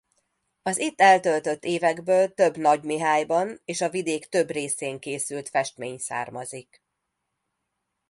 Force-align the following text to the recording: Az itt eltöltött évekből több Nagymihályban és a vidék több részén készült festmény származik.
Az 0.61 0.77
itt 0.77 1.01
eltöltött 1.01 1.63
évekből 1.63 2.33
több 2.33 2.57
Nagymihályban 2.57 3.61
és 3.65 3.81
a 3.81 3.89
vidék 3.89 4.25
több 4.25 4.49
részén 4.49 4.99
készült 4.99 5.49
festmény 5.49 5.97
származik. 5.97 6.83